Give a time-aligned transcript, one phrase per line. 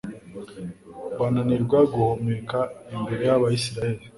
[1.19, 2.59] bananirwa guhumeka
[2.95, 4.01] imbere y'abayisraheli